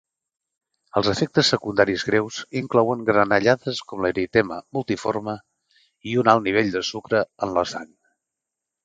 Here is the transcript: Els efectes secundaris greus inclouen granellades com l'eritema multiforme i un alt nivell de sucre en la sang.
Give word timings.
Els 0.99 1.07
efectes 1.11 1.49
secundaris 1.53 2.05
greus 2.07 2.39
inclouen 2.61 3.03
granellades 3.09 3.81
com 3.91 4.01
l'eritema 4.05 4.57
multiforme 4.79 5.37
i 6.13 6.17
un 6.23 6.31
alt 6.35 6.47
nivell 6.49 6.73
de 6.79 6.83
sucre 6.91 7.21
en 7.49 7.55
la 7.59 7.65
sang. 7.75 7.93